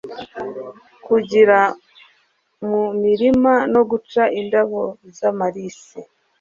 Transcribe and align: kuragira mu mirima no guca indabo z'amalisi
kuragira 1.03 1.59
mu 2.67 2.83
mirima 3.03 3.53
no 3.73 3.81
guca 3.89 4.23
indabo 4.39 4.81
z'amalisi 5.17 5.99